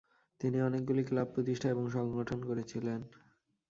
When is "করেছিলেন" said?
2.43-2.99